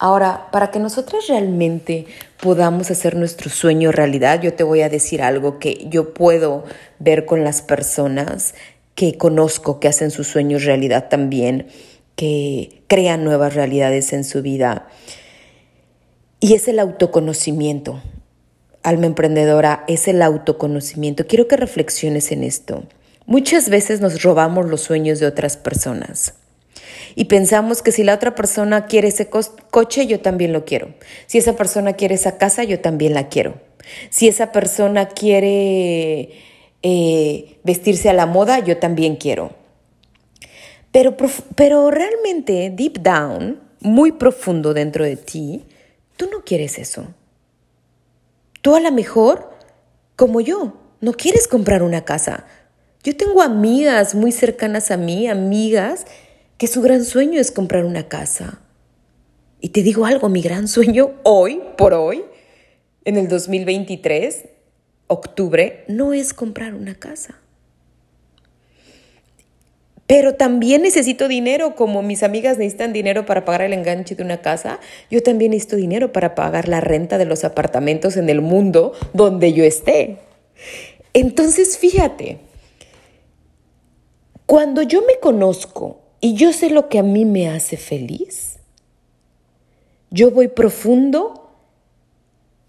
Ahora, 0.00 0.48
para 0.52 0.70
que 0.70 0.78
nosotros 0.78 1.26
realmente 1.26 2.06
podamos 2.40 2.90
hacer 2.90 3.16
nuestro 3.16 3.50
sueño 3.50 3.90
realidad, 3.90 4.40
yo 4.40 4.54
te 4.54 4.62
voy 4.62 4.82
a 4.82 4.88
decir 4.88 5.22
algo 5.22 5.58
que 5.58 5.86
yo 5.88 6.14
puedo 6.14 6.64
ver 7.00 7.26
con 7.26 7.42
las 7.42 7.62
personas 7.62 8.54
que 8.94 9.18
conozco 9.18 9.80
que 9.80 9.88
hacen 9.88 10.12
sus 10.12 10.28
sueños 10.28 10.64
realidad 10.64 11.08
también, 11.08 11.66
que 12.14 12.82
crean 12.86 13.24
nuevas 13.24 13.54
realidades 13.54 14.12
en 14.12 14.22
su 14.22 14.40
vida. 14.40 14.86
Y 16.38 16.54
es 16.54 16.68
el 16.68 16.78
autoconocimiento. 16.78 18.00
Alma 18.84 19.06
emprendedora, 19.06 19.84
es 19.88 20.06
el 20.06 20.22
autoconocimiento. 20.22 21.26
Quiero 21.26 21.48
que 21.48 21.56
reflexiones 21.56 22.30
en 22.30 22.44
esto. 22.44 22.84
Muchas 23.26 23.68
veces 23.68 24.00
nos 24.00 24.22
robamos 24.22 24.70
los 24.70 24.80
sueños 24.80 25.18
de 25.18 25.26
otras 25.26 25.56
personas 25.56 26.34
y 27.14 27.26
pensamos 27.26 27.82
que 27.82 27.92
si 27.92 28.04
la 28.04 28.14
otra 28.14 28.34
persona 28.34 28.86
quiere 28.86 29.08
ese 29.08 29.28
coche, 29.28 30.06
yo 30.06 30.20
también 30.20 30.52
lo 30.52 30.64
quiero. 30.64 30.94
Si 31.26 31.38
esa 31.38 31.56
persona 31.56 31.94
quiere 31.94 32.14
esa 32.14 32.38
casa, 32.38 32.64
yo 32.64 32.80
también 32.80 33.14
la 33.14 33.28
quiero. 33.28 33.60
Si 34.10 34.28
esa 34.28 34.52
persona 34.52 35.08
quiere 35.08 36.30
eh, 36.82 37.58
vestirse 37.64 38.08
a 38.08 38.12
la 38.12 38.26
moda, 38.26 38.60
yo 38.60 38.78
también 38.78 39.16
quiero. 39.16 39.52
Pero, 40.92 41.16
pero 41.54 41.90
realmente, 41.90 42.70
deep 42.74 43.00
down, 43.00 43.60
muy 43.80 44.12
profundo 44.12 44.74
dentro 44.74 45.04
de 45.04 45.16
ti, 45.16 45.64
tú 46.16 46.28
no 46.30 46.42
quieres 46.44 46.78
eso. 46.78 47.06
Tú 48.62 48.74
a 48.74 48.80
lo 48.80 48.90
mejor, 48.90 49.50
como 50.16 50.40
yo, 50.40 50.74
no 51.00 51.12
quieres 51.12 51.46
comprar 51.46 51.82
una 51.82 52.04
casa. 52.04 52.44
Yo 53.04 53.16
tengo 53.16 53.42
amigas 53.42 54.14
muy 54.14 54.32
cercanas 54.32 54.90
a 54.90 54.96
mí, 54.96 55.28
amigas 55.28 56.06
que 56.58 56.66
su 56.66 56.82
gran 56.82 57.04
sueño 57.04 57.40
es 57.40 57.52
comprar 57.52 57.84
una 57.84 58.08
casa. 58.08 58.60
Y 59.60 59.70
te 59.70 59.82
digo 59.82 60.06
algo, 60.06 60.28
mi 60.28 60.42
gran 60.42 60.68
sueño 60.68 61.12
hoy, 61.22 61.62
por 61.76 61.94
hoy, 61.94 62.24
en 63.04 63.16
el 63.16 63.28
2023, 63.28 64.44
octubre, 65.06 65.84
no 65.88 66.12
es 66.12 66.34
comprar 66.34 66.74
una 66.74 66.96
casa. 66.96 67.40
Pero 70.08 70.34
también 70.34 70.82
necesito 70.82 71.28
dinero, 71.28 71.76
como 71.76 72.02
mis 72.02 72.22
amigas 72.22 72.58
necesitan 72.58 72.92
dinero 72.92 73.24
para 73.26 73.44
pagar 73.44 73.62
el 73.62 73.72
enganche 73.72 74.14
de 74.14 74.22
una 74.22 74.40
casa, 74.40 74.80
yo 75.10 75.22
también 75.22 75.52
necesito 75.52 75.76
dinero 75.76 76.12
para 76.12 76.34
pagar 76.34 76.66
la 76.66 76.80
renta 76.80 77.18
de 77.18 77.26
los 77.26 77.44
apartamentos 77.44 78.16
en 78.16 78.30
el 78.30 78.40
mundo 78.40 78.94
donde 79.12 79.52
yo 79.52 79.64
esté. 79.64 80.16
Entonces, 81.12 81.78
fíjate, 81.78 82.38
cuando 84.46 84.82
yo 84.82 85.02
me 85.02 85.18
conozco 85.20 86.07
y 86.20 86.34
yo 86.34 86.52
sé 86.52 86.70
lo 86.70 86.88
que 86.88 86.98
a 86.98 87.02
mí 87.02 87.24
me 87.24 87.48
hace 87.48 87.76
feliz. 87.76 88.58
Yo 90.10 90.30
voy 90.30 90.48
profundo 90.48 91.50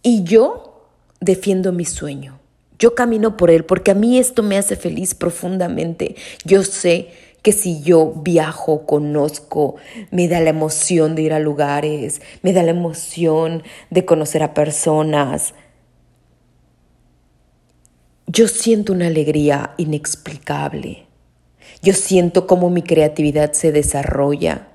y 0.04 0.24
yo 0.24 0.88
defiendo 1.20 1.72
mi 1.72 1.86
sueño. 1.86 2.40
Yo 2.78 2.96
camino 2.96 3.38
por 3.38 3.52
él 3.52 3.66
porque 3.66 3.92
a 3.92 3.96
mí 3.96 4.18
esto 4.18 4.44
me 4.44 4.58
hace 4.58 4.76
feliz 4.76 5.14
profundamente. 5.14 6.16
Yo 6.46 6.64
sé 6.64 7.10
que 7.42 7.52
si 7.52 7.82
yo 7.82 8.14
viajo, 8.16 8.86
conozco, 8.86 9.76
me 10.12 10.28
da 10.28 10.40
la 10.42 10.50
emoción 10.50 11.16
de 11.16 11.24
ir 11.24 11.34
a 11.34 11.40
lugares, 11.40 12.22
me 12.42 12.54
da 12.54 12.64
la 12.64 12.72
emoción 12.72 13.64
de 13.90 14.06
conocer 14.06 14.44
a 14.44 14.54
personas. 14.54 15.54
Yo 18.28 18.48
siento 18.48 18.94
una 18.94 19.08
alegría 19.08 19.74
inexplicable. 19.78 21.09
Yo 21.82 21.94
siento 21.94 22.46
cómo 22.46 22.70
mi 22.70 22.82
creatividad 22.82 23.54
se 23.54 23.72
desarrolla. 23.72 24.68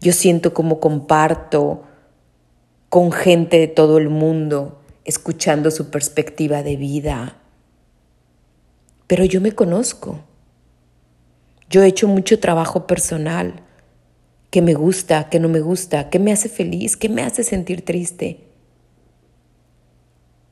Yo 0.00 0.12
siento 0.12 0.54
cómo 0.54 0.80
comparto 0.80 1.84
con 2.88 3.12
gente 3.12 3.58
de 3.58 3.68
todo 3.68 3.98
el 3.98 4.08
mundo, 4.08 4.80
escuchando 5.04 5.70
su 5.70 5.90
perspectiva 5.90 6.62
de 6.62 6.76
vida. 6.76 7.36
Pero 9.06 9.24
yo 9.24 9.40
me 9.40 9.52
conozco. 9.52 10.20
Yo 11.68 11.82
he 11.82 11.86
hecho 11.86 12.08
mucho 12.08 12.40
trabajo 12.40 12.86
personal, 12.86 13.62
que 14.50 14.62
me 14.62 14.72
gusta, 14.72 15.28
que 15.28 15.40
no 15.40 15.48
me 15.50 15.60
gusta, 15.60 16.08
que 16.08 16.18
me 16.18 16.32
hace 16.32 16.48
feliz, 16.48 16.96
que 16.96 17.10
me 17.10 17.22
hace 17.22 17.44
sentir 17.44 17.84
triste. 17.84 18.40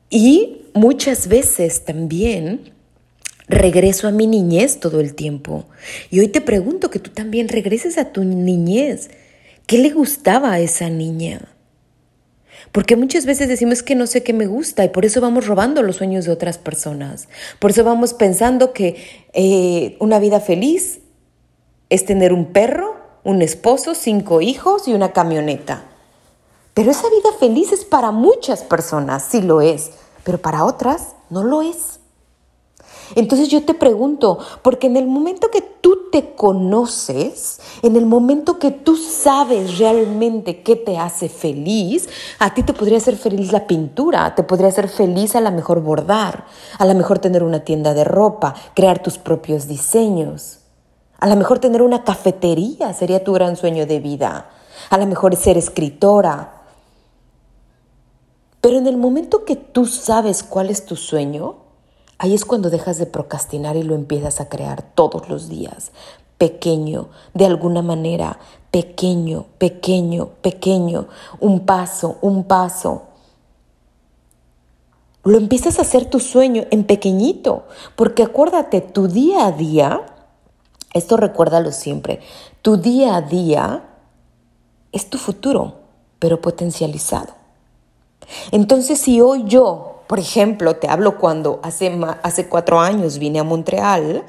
Y 0.09 0.67
muchas 0.73 1.27
veces 1.27 1.83
también 1.83 2.76
regreso 3.47 4.07
a 4.07 4.11
mi 4.11 4.27
niñez 4.27 4.79
todo 4.79 4.99
el 4.99 5.15
tiempo. 5.15 5.65
Y 6.09 6.19
hoy 6.19 6.27
te 6.27 6.41
pregunto 6.41 6.89
que 6.89 6.99
tú 6.99 7.11
también 7.11 7.47
regreses 7.47 7.97
a 7.97 8.11
tu 8.11 8.23
niñez. 8.23 9.09
¿Qué 9.65 9.77
le 9.77 9.91
gustaba 9.91 10.53
a 10.53 10.59
esa 10.59 10.89
niña? 10.89 11.53
Porque 12.71 12.95
muchas 12.95 13.25
veces 13.25 13.47
decimos 13.47 13.83
que 13.83 13.95
no 13.95 14.07
sé 14.07 14.23
qué 14.23 14.33
me 14.33 14.45
gusta 14.45 14.83
y 14.83 14.89
por 14.89 15.05
eso 15.05 15.21
vamos 15.21 15.47
robando 15.47 15.81
los 15.83 15.97
sueños 15.97 16.25
de 16.25 16.31
otras 16.31 16.57
personas. 16.57 17.29
Por 17.59 17.71
eso 17.71 17.83
vamos 17.83 18.13
pensando 18.13 18.73
que 18.73 18.95
eh, 19.33 19.95
una 19.99 20.19
vida 20.19 20.39
feliz 20.39 20.99
es 21.89 22.05
tener 22.05 22.33
un 22.33 22.51
perro, 22.51 22.95
un 23.23 23.41
esposo, 23.41 23.95
cinco 23.95 24.41
hijos 24.41 24.87
y 24.87 24.93
una 24.93 25.13
camioneta. 25.13 25.85
Pero 26.73 26.91
esa 26.91 27.09
vida 27.09 27.29
feliz 27.39 27.71
es 27.71 27.85
para 27.85 28.11
muchas 28.11 28.63
personas, 28.63 29.23
sí 29.31 29.41
lo 29.41 29.61
es, 29.61 29.91
pero 30.23 30.37
para 30.37 30.63
otras 30.63 31.15
no 31.29 31.43
lo 31.43 31.61
es. 31.61 31.99
Entonces 33.15 33.49
yo 33.49 33.63
te 33.63 33.73
pregunto, 33.73 34.39
porque 34.61 34.87
en 34.87 34.97
el 34.97 35.07
momento 35.07 35.49
que 35.49 35.61
tú 35.61 36.09
te 36.11 36.35
conoces, 36.35 37.59
en 37.81 37.95
el 37.95 38.05
momento 38.05 38.59
que 38.59 38.71
tú 38.71 38.95
sabes 38.95 39.77
realmente 39.77 40.61
qué 40.61 40.75
te 40.75 40.97
hace 40.97 41.29
feliz, 41.29 42.09
a 42.39 42.53
ti 42.53 42.63
te 42.63 42.73
podría 42.73 42.97
hacer 42.97 43.17
feliz 43.17 43.51
la 43.51 43.67
pintura, 43.67 44.35
te 44.35 44.43
podría 44.43 44.69
hacer 44.69 44.89
feliz 44.89 45.35
a 45.35 45.41
lo 45.41 45.51
mejor 45.51 45.81
bordar, 45.81 46.45
a 46.77 46.85
lo 46.85 46.95
mejor 46.95 47.19
tener 47.19 47.43
una 47.43 47.61
tienda 47.61 47.93
de 47.93 48.03
ropa, 48.03 48.55
crear 48.73 49.01
tus 49.01 49.17
propios 49.17 49.67
diseños, 49.67 50.59
a 51.19 51.27
lo 51.27 51.35
mejor 51.35 51.59
tener 51.59 51.81
una 51.81 52.03
cafetería 52.03 52.93
sería 52.93 53.23
tu 53.23 53.33
gran 53.33 53.55
sueño 53.55 53.85
de 53.85 53.99
vida, 53.99 54.49
a 54.89 54.97
lo 54.97 55.05
mejor 55.05 55.35
ser 55.35 55.57
escritora. 55.57 56.53
Pero 58.61 58.77
en 58.77 58.87
el 58.87 58.97
momento 58.97 59.45
que 59.45 59.55
tú 59.55 59.85
sabes 59.85 60.43
cuál 60.43 60.69
es 60.69 60.85
tu 60.85 60.95
sueño, 60.95 61.66
Ahí 62.19 62.33
es 62.33 62.45
cuando 62.45 62.69
dejas 62.69 62.97
de 62.97 63.05
procrastinar 63.05 63.75
y 63.75 63.83
lo 63.83 63.93
empiezas 63.93 64.41
a 64.41 64.49
crear 64.49 64.81
todos 64.81 65.29
los 65.29 65.49
días, 65.49 65.91
pequeño, 66.37 67.09
de 67.33 67.45
alguna 67.45 67.81
manera, 67.81 68.39
pequeño, 68.71 69.45
pequeño, 69.57 70.29
pequeño, 70.41 71.07
un 71.39 71.65
paso, 71.65 72.17
un 72.21 72.45
paso. 72.45 73.03
Lo 75.23 75.37
empiezas 75.37 75.77
a 75.77 75.83
hacer 75.83 76.09
tu 76.09 76.19
sueño 76.19 76.65
en 76.71 76.85
pequeñito, 76.85 77.65
porque 77.95 78.23
acuérdate, 78.23 78.81
tu 78.81 79.07
día 79.07 79.45
a 79.45 79.51
día, 79.51 80.01
esto 80.93 81.17
recuérdalo 81.17 81.71
siempre, 81.71 82.21
tu 82.61 82.77
día 82.77 83.15
a 83.15 83.21
día 83.21 83.83
es 84.91 85.09
tu 85.09 85.17
futuro, 85.17 85.75
pero 86.17 86.41
potencializado. 86.41 87.33
Entonces, 88.51 88.99
si 88.99 89.21
hoy 89.21 89.43
yo 89.45 89.96
por 90.07 90.19
ejemplo, 90.19 90.77
te 90.77 90.87
hablo 90.87 91.17
cuando 91.17 91.59
hace, 91.63 91.99
hace 92.23 92.47
cuatro 92.47 92.79
años 92.79 93.19
vine 93.19 93.39
a 93.39 93.43
Montreal, 93.43 94.23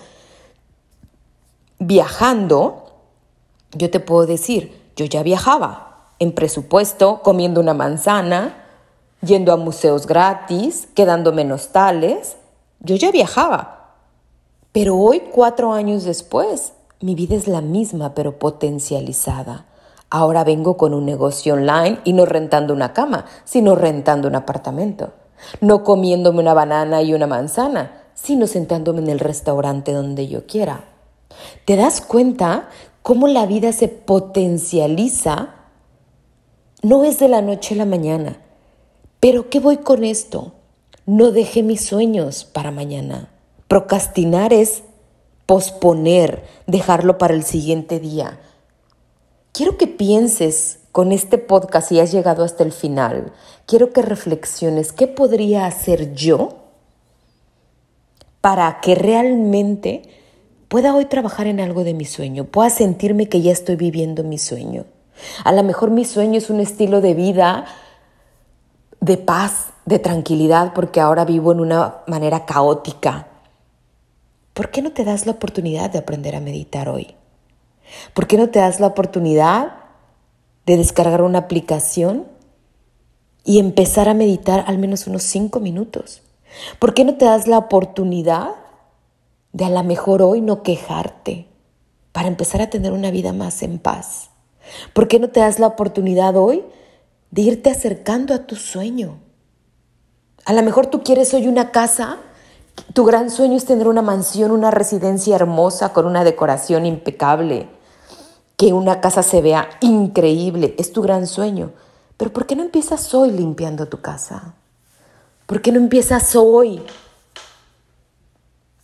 viajando, 1.78 2.86
yo 3.72 3.88
te 3.88 4.00
puedo 4.00 4.26
decir, 4.26 4.92
yo 4.96 5.04
ya 5.04 5.22
viajaba 5.22 6.06
en 6.18 6.32
presupuesto, 6.32 7.20
comiendo 7.22 7.60
una 7.60 7.74
manzana, 7.74 8.64
yendo 9.22 9.52
a 9.52 9.56
museos 9.56 10.06
gratis, 10.06 10.88
quedándome 10.94 11.42
en 11.42 11.52
hostales, 11.52 12.36
yo 12.80 12.96
ya 12.96 13.12
viajaba. 13.12 13.94
Pero 14.72 14.96
hoy, 14.96 15.22
cuatro 15.32 15.72
años 15.72 16.02
después, 16.02 16.72
mi 17.00 17.14
vida 17.14 17.36
es 17.36 17.46
la 17.46 17.60
misma, 17.60 18.14
pero 18.14 18.40
potencializada. 18.40 19.66
Ahora 20.10 20.42
vengo 20.42 20.76
con 20.76 20.92
un 20.92 21.06
negocio 21.06 21.54
online 21.54 22.00
y 22.02 22.14
no 22.14 22.26
rentando 22.26 22.74
una 22.74 22.92
cama, 22.92 23.26
sino 23.44 23.76
rentando 23.76 24.26
un 24.26 24.34
apartamento 24.34 25.12
no 25.60 25.84
comiéndome 25.84 26.40
una 26.40 26.54
banana 26.54 27.02
y 27.02 27.14
una 27.14 27.26
manzana, 27.26 28.04
sino 28.14 28.46
sentándome 28.46 29.00
en 29.00 29.08
el 29.08 29.20
restaurante 29.20 29.92
donde 29.92 30.28
yo 30.28 30.46
quiera. 30.46 30.84
¿Te 31.64 31.76
das 31.76 32.00
cuenta 32.00 32.68
cómo 33.02 33.28
la 33.28 33.46
vida 33.46 33.72
se 33.72 33.88
potencializa? 33.88 35.54
No 36.82 37.04
es 37.04 37.18
de 37.18 37.28
la 37.28 37.42
noche 37.42 37.74
a 37.74 37.78
la 37.78 37.84
mañana, 37.84 38.38
Pero 39.20 39.50
¿qué 39.50 39.58
voy 39.58 39.78
con 39.78 40.04
esto? 40.04 40.52
No 41.04 41.32
deje 41.32 41.64
mis 41.64 41.84
sueños 41.84 42.44
para 42.44 42.70
mañana. 42.70 43.30
Procrastinar 43.66 44.52
es 44.52 44.84
posponer, 45.44 46.44
dejarlo 46.66 47.18
para 47.18 47.34
el 47.34 47.42
siguiente 47.42 47.98
día. 47.98 48.38
Quiero 49.52 49.76
que 49.76 49.88
pienses 49.88 50.80
con 50.98 51.12
este 51.12 51.38
podcast, 51.38 51.90
si 51.90 52.00
has 52.00 52.10
llegado 52.10 52.42
hasta 52.42 52.64
el 52.64 52.72
final, 52.72 53.32
quiero 53.66 53.92
que 53.92 54.02
reflexiones 54.02 54.90
qué 54.90 55.06
podría 55.06 55.64
hacer 55.64 56.12
yo 56.12 56.56
para 58.40 58.80
que 58.80 58.96
realmente 58.96 60.02
pueda 60.66 60.96
hoy 60.96 61.04
trabajar 61.04 61.46
en 61.46 61.60
algo 61.60 61.84
de 61.84 61.94
mi 61.94 62.04
sueño, 62.04 62.46
pueda 62.46 62.68
sentirme 62.68 63.28
que 63.28 63.42
ya 63.42 63.52
estoy 63.52 63.76
viviendo 63.76 64.24
mi 64.24 64.38
sueño. 64.38 64.86
A 65.44 65.52
lo 65.52 65.62
mejor 65.62 65.92
mi 65.92 66.04
sueño 66.04 66.36
es 66.36 66.50
un 66.50 66.58
estilo 66.58 67.00
de 67.00 67.14
vida 67.14 67.66
de 68.98 69.18
paz, 69.18 69.68
de 69.86 70.00
tranquilidad, 70.00 70.72
porque 70.74 71.00
ahora 71.00 71.24
vivo 71.24 71.52
en 71.52 71.60
una 71.60 71.98
manera 72.08 72.44
caótica. 72.44 73.28
¿Por 74.52 74.72
qué 74.72 74.82
no 74.82 74.90
te 74.90 75.04
das 75.04 75.26
la 75.26 75.32
oportunidad 75.34 75.90
de 75.90 76.00
aprender 76.00 76.34
a 76.34 76.40
meditar 76.40 76.88
hoy? 76.88 77.14
¿Por 78.14 78.26
qué 78.26 78.36
no 78.36 78.48
te 78.48 78.58
das 78.58 78.80
la 78.80 78.88
oportunidad 78.88 79.86
de 80.68 80.76
descargar 80.76 81.22
una 81.22 81.38
aplicación 81.38 82.26
y 83.42 83.58
empezar 83.58 84.06
a 84.06 84.12
meditar 84.12 84.64
al 84.66 84.76
menos 84.76 85.06
unos 85.06 85.22
cinco 85.22 85.60
minutos? 85.60 86.20
¿Por 86.78 86.92
qué 86.92 87.06
no 87.06 87.14
te 87.14 87.24
das 87.24 87.48
la 87.48 87.56
oportunidad 87.56 88.50
de 89.54 89.64
a 89.64 89.70
lo 89.70 89.82
mejor 89.82 90.20
hoy 90.20 90.42
no 90.42 90.62
quejarte 90.62 91.46
para 92.12 92.28
empezar 92.28 92.60
a 92.60 92.68
tener 92.68 92.92
una 92.92 93.10
vida 93.10 93.32
más 93.32 93.62
en 93.62 93.78
paz? 93.78 94.28
¿Por 94.92 95.08
qué 95.08 95.18
no 95.18 95.30
te 95.30 95.40
das 95.40 95.58
la 95.58 95.68
oportunidad 95.68 96.36
hoy 96.36 96.62
de 97.30 97.40
irte 97.40 97.70
acercando 97.70 98.34
a 98.34 98.46
tu 98.46 98.54
sueño? 98.54 99.20
A 100.44 100.52
lo 100.52 100.62
mejor 100.62 100.88
tú 100.88 101.02
quieres 101.02 101.32
hoy 101.32 101.48
una 101.48 101.70
casa, 101.70 102.18
tu 102.92 103.06
gran 103.06 103.30
sueño 103.30 103.56
es 103.56 103.64
tener 103.64 103.88
una 103.88 104.02
mansión, 104.02 104.50
una 104.50 104.70
residencia 104.70 105.34
hermosa 105.34 105.94
con 105.94 106.04
una 106.04 106.24
decoración 106.24 106.84
impecable, 106.84 107.70
que 108.58 108.72
una 108.72 109.00
casa 109.00 109.22
se 109.22 109.40
vea 109.40 109.68
increíble, 109.80 110.74
es 110.78 110.92
tu 110.92 111.00
gran 111.00 111.28
sueño. 111.28 111.70
Pero 112.16 112.32
¿por 112.32 112.44
qué 112.44 112.56
no 112.56 112.64
empiezas 112.64 113.14
hoy 113.14 113.30
limpiando 113.30 113.86
tu 113.86 114.00
casa? 114.00 114.54
¿Por 115.46 115.62
qué 115.62 115.70
no 115.70 115.78
empiezas 115.78 116.34
hoy 116.34 116.82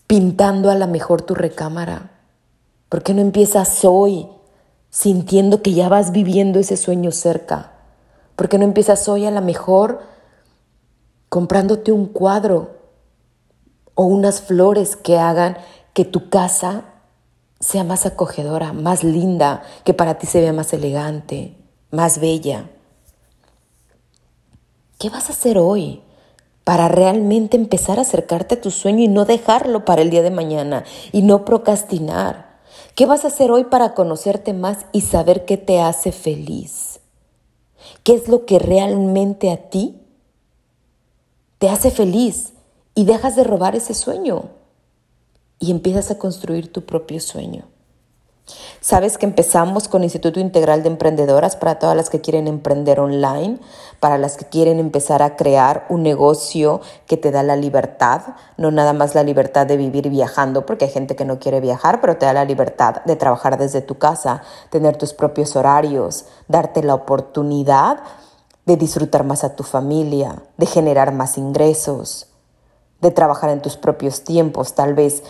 pintando 0.06 0.70
a 0.70 0.76
la 0.76 0.86
mejor 0.86 1.22
tu 1.22 1.34
recámara? 1.34 2.12
¿Por 2.88 3.02
qué 3.02 3.14
no 3.14 3.20
empiezas 3.20 3.84
hoy 3.84 4.28
sintiendo 4.90 5.60
que 5.60 5.74
ya 5.74 5.88
vas 5.88 6.12
viviendo 6.12 6.60
ese 6.60 6.76
sueño 6.76 7.10
cerca? 7.10 7.72
¿Por 8.36 8.48
qué 8.48 8.58
no 8.58 8.64
empiezas 8.64 9.08
hoy 9.08 9.26
a 9.26 9.32
la 9.32 9.40
mejor 9.40 10.02
comprándote 11.28 11.90
un 11.90 12.06
cuadro 12.06 12.76
o 13.96 14.04
unas 14.04 14.40
flores 14.40 14.94
que 14.94 15.18
hagan 15.18 15.58
que 15.94 16.04
tu 16.04 16.30
casa 16.30 16.93
sea 17.64 17.84
más 17.84 18.06
acogedora, 18.06 18.72
más 18.72 19.02
linda, 19.02 19.62
que 19.84 19.94
para 19.94 20.18
ti 20.18 20.26
se 20.26 20.40
vea 20.40 20.52
más 20.52 20.72
elegante, 20.72 21.56
más 21.90 22.20
bella? 22.20 22.70
¿Qué 24.98 25.08
vas 25.10 25.30
a 25.30 25.32
hacer 25.32 25.58
hoy? 25.58 26.02
para 26.64 26.88
realmente 26.88 27.58
empezar 27.58 27.98
a 27.98 28.02
acercarte 28.02 28.54
a 28.54 28.60
tu 28.60 28.70
sueño 28.70 29.04
y 29.04 29.08
no 29.08 29.26
dejarlo 29.26 29.84
para 29.84 30.00
el 30.00 30.08
día 30.08 30.22
de 30.22 30.30
mañana 30.30 30.84
y 31.12 31.20
no 31.20 31.44
procrastinar. 31.44 32.54
¿Qué 32.94 33.06
vas 33.06 33.24
a 33.24 33.28
hacer 33.28 33.50
hoy 33.50 33.64
para 33.64 33.92
conocerte 33.92 34.54
más 34.54 34.86
y 34.90 35.02
saber 35.02 35.44
qué 35.44 35.58
te 35.58 35.80
hace 35.80 36.10
feliz? 36.10 37.00
¿Qué 38.02 38.14
es 38.14 38.28
lo 38.28 38.46
que 38.46 38.58
realmente 38.58 39.50
a 39.50 39.68
ti 39.68 40.00
te 41.58 41.68
hace 41.68 41.90
feliz? 41.90 42.54
Y 42.94 43.04
dejas 43.04 43.36
de 43.36 43.44
robar 43.44 43.76
ese 43.76 43.92
sueño 43.92 44.50
y 45.64 45.70
empiezas 45.70 46.10
a 46.10 46.18
construir 46.18 46.70
tu 46.70 46.84
propio 46.84 47.20
sueño. 47.20 47.64
Sabes 48.82 49.16
que 49.16 49.24
empezamos 49.24 49.88
con 49.88 50.04
Instituto 50.04 50.38
Integral 50.38 50.82
de 50.82 50.90
Emprendedoras 50.90 51.56
para 51.56 51.78
todas 51.78 51.96
las 51.96 52.10
que 52.10 52.20
quieren 52.20 52.46
emprender 52.46 53.00
online, 53.00 53.58
para 53.98 54.18
las 54.18 54.36
que 54.36 54.44
quieren 54.44 54.78
empezar 54.78 55.22
a 55.22 55.36
crear 55.36 55.86
un 55.88 56.02
negocio 56.02 56.82
que 57.06 57.16
te 57.16 57.30
da 57.30 57.42
la 57.42 57.56
libertad, 57.56 58.20
no 58.58 58.70
nada 58.70 58.92
más 58.92 59.14
la 59.14 59.22
libertad 59.22 59.66
de 59.66 59.78
vivir 59.78 60.10
viajando, 60.10 60.66
porque 60.66 60.84
hay 60.84 60.90
gente 60.90 61.16
que 61.16 61.24
no 61.24 61.38
quiere 61.38 61.60
viajar, 61.60 62.02
pero 62.02 62.18
te 62.18 62.26
da 62.26 62.34
la 62.34 62.44
libertad 62.44 63.02
de 63.06 63.16
trabajar 63.16 63.56
desde 63.56 63.80
tu 63.80 63.96
casa, 63.96 64.42
tener 64.68 64.98
tus 64.98 65.14
propios 65.14 65.56
horarios, 65.56 66.26
darte 66.46 66.82
la 66.82 66.94
oportunidad 66.94 68.00
de 68.66 68.76
disfrutar 68.76 69.24
más 69.24 69.44
a 69.44 69.56
tu 69.56 69.62
familia, 69.62 70.42
de 70.58 70.66
generar 70.66 71.12
más 71.12 71.38
ingresos, 71.38 72.26
de 73.00 73.10
trabajar 73.10 73.48
en 73.48 73.62
tus 73.62 73.78
propios 73.78 74.24
tiempos, 74.24 74.74
tal 74.74 74.92
vez 74.92 75.22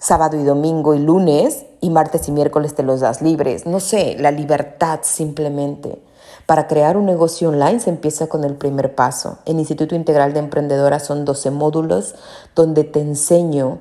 sábado 0.00 0.40
y 0.40 0.44
domingo 0.44 0.94
y 0.94 0.98
lunes 0.98 1.66
y 1.80 1.90
martes 1.90 2.26
y 2.26 2.32
miércoles 2.32 2.74
te 2.74 2.82
los 2.82 3.00
das 3.00 3.22
libres. 3.22 3.66
No 3.66 3.78
sé, 3.78 4.16
la 4.18 4.32
libertad 4.32 5.00
simplemente. 5.02 6.02
Para 6.46 6.66
crear 6.66 6.96
un 6.96 7.06
negocio 7.06 7.50
online 7.50 7.78
se 7.78 7.90
empieza 7.90 8.26
con 8.26 8.42
el 8.42 8.54
primer 8.54 8.94
paso. 8.94 9.38
En 9.44 9.60
Instituto 9.60 9.94
Integral 9.94 10.32
de 10.32 10.40
Emprendedoras 10.40 11.04
son 11.04 11.24
12 11.24 11.50
módulos 11.52 12.16
donde 12.56 12.82
te 12.82 13.00
enseño 13.00 13.78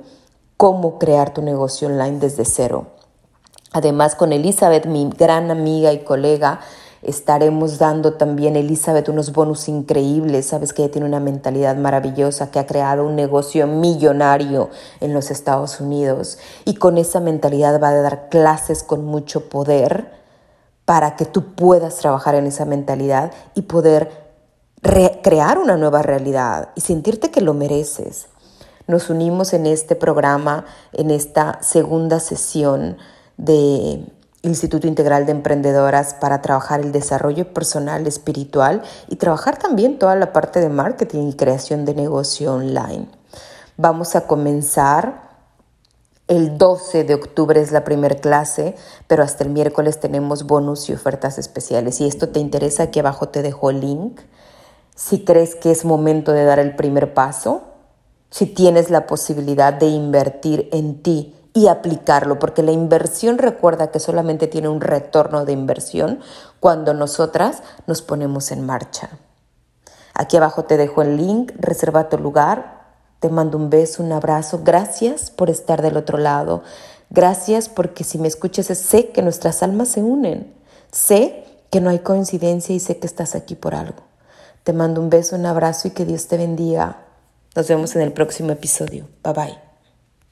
cómo 0.58 1.00
crear 1.00 1.34
tu 1.34 1.42
negocio 1.42 1.88
online 1.88 2.20
desde 2.20 2.46
cero. 2.46 2.88
Además, 3.72 4.16
con 4.16 4.34
Elizabeth, 4.34 4.88
mi 4.88 5.10
gran 5.10 5.52
amiga 5.52 5.94
y 5.94 6.04
colega, 6.04 6.60
Estaremos 7.02 7.78
dando 7.78 8.14
también, 8.14 8.56
Elizabeth, 8.56 9.08
unos 9.10 9.32
bonus 9.32 9.70
increíbles. 9.70 10.48
Sabes 10.48 10.74
que 10.74 10.84
ella 10.84 10.92
tiene 10.92 11.08
una 11.08 11.20
mentalidad 11.20 11.76
maravillosa, 11.78 12.52
que 12.52 12.60
ha 12.60 12.68
creado 12.68 13.06
un 13.06 13.16
negocio 13.16 13.68
millonario 13.68 14.70
en 15.00 15.14
los 15.14 15.32
Estados 15.32 15.80
Unidos. 15.80 16.38
Y 16.66 16.76
con 16.76 16.98
esa 16.98 17.20
mentalidad 17.20 17.82
va 17.82 17.90
a 17.90 18.02
dar 18.02 18.30
clases 18.30 18.84
con 18.84 19.06
mucho 19.06 19.50
poder 19.50 20.12
para 20.86 21.16
que 21.16 21.26
tú 21.26 21.56
puedas 21.56 21.98
trabajar 21.98 22.36
en 22.36 22.48
esa 22.48 22.66
mentalidad 22.66 23.32
y 23.56 23.62
poder 23.62 24.30
crear 24.82 25.58
una 25.58 25.78
nueva 25.78 26.02
realidad 26.02 26.70
y 26.76 26.82
sentirte 26.82 27.32
que 27.32 27.42
lo 27.42 27.54
mereces. 27.54 28.28
Nos 28.88 29.10
unimos 29.10 29.54
en 29.54 29.68
este 29.68 29.96
programa, 29.96 30.66
en 30.94 31.12
esta 31.12 31.62
segunda 31.62 32.20
sesión 32.20 32.98
de 33.38 34.04
Instituto 34.42 34.88
Integral 34.88 35.26
de 35.26 35.34
Emprendedoras 35.34 36.14
para 36.14 36.42
trabajar 36.42 36.80
el 36.80 36.92
desarrollo 36.92 37.54
personal, 37.54 38.08
espiritual 38.08 38.84
y 39.08 39.18
trabajar 39.18 39.58
también 39.58 40.00
toda 40.00 40.16
la 40.16 40.32
parte 40.32 40.62
de 40.62 40.70
marketing 40.70 41.30
y 41.30 41.34
creación 41.34 41.84
de 41.84 41.94
negocio 41.94 42.54
online. 42.54 43.08
Vamos 43.76 44.16
a 44.16 44.28
comenzar 44.28 45.30
el 46.30 46.60
12 46.60 47.06
de 47.06 47.16
octubre 47.16 47.60
es 47.60 47.72
la 47.72 47.84
primera 47.84 48.16
clase, 48.16 48.76
pero 49.08 49.24
hasta 49.24 49.44
el 49.44 49.50
miércoles 49.50 50.00
tenemos 50.00 50.46
bonus 50.46 50.88
y 50.88 50.94
ofertas 50.94 51.40
especiales. 51.40 51.96
Si 51.96 52.06
esto 52.06 52.30
te 52.30 52.40
interesa, 52.40 52.84
aquí 52.84 53.00
abajo 53.00 53.30
te 53.30 53.42
dejo 53.42 53.72
el 53.72 53.82
link. 53.82 54.22
Si 54.96 55.26
crees 55.26 55.56
que 55.56 55.72
es 55.72 55.86
momento 55.86 56.32
de 56.32 56.44
dar 56.44 56.60
el 56.60 56.76
primer 56.76 57.16
paso, 57.16 57.64
si 58.30 58.46
tienes 58.46 58.92
la 58.92 59.08
posibilidad 59.08 59.74
de 59.74 59.88
invertir 59.88 60.70
en 60.72 61.02
ti, 61.02 61.36
y 61.60 61.68
aplicarlo, 61.68 62.40
porque 62.40 62.64
la 62.64 62.72
inversión 62.72 63.38
recuerda 63.38 63.92
que 63.92 64.00
solamente 64.00 64.48
tiene 64.48 64.70
un 64.70 64.80
retorno 64.80 65.44
de 65.44 65.52
inversión 65.52 66.22
cuando 66.62 66.94
nosotras 66.94 67.64
nos 67.86 68.02
ponemos 68.02 68.54
en 68.54 68.66
marcha. 68.66 69.10
Aquí 70.14 70.38
abajo 70.38 70.64
te 70.64 70.78
dejo 70.78 71.02
el 71.02 71.18
link, 71.18 71.52
reserva 71.60 72.08
tu 72.08 72.18
lugar, 72.18 72.80
te 73.20 73.28
mando 73.28 73.58
un 73.58 73.70
beso, 73.70 74.02
un 74.02 74.14
abrazo, 74.14 74.62
gracias 74.64 75.32
por 75.32 75.50
estar 75.50 75.82
del 75.82 75.98
otro 75.98 76.18
lado, 76.18 76.64
gracias 77.10 77.68
porque 77.68 78.06
si 78.06 78.20
me 78.20 78.30
escuchas 78.30 78.68
sé 78.68 79.10
que 79.10 79.22
nuestras 79.22 79.62
almas 79.62 79.90
se 79.90 80.02
unen, 80.02 80.54
sé 80.94 81.44
que 81.70 81.82
no 81.82 81.90
hay 81.90 82.00
coincidencia 82.00 82.74
y 82.74 82.80
sé 82.80 83.00
que 83.00 83.08
estás 83.08 83.36
aquí 83.36 83.56
por 83.56 83.76
algo. 83.76 84.04
Te 84.64 84.72
mando 84.72 85.02
un 85.02 85.10
beso, 85.10 85.36
un 85.36 85.46
abrazo 85.46 85.90
y 85.90 85.92
que 85.92 86.06
Dios 86.06 86.28
te 86.28 86.38
bendiga. 86.38 87.02
Nos 87.54 87.68
vemos 87.68 87.98
en 87.98 88.02
el 88.04 88.14
próximo 88.14 88.52
episodio. 88.52 89.10
Bye 89.26 89.34
bye. 89.34 89.69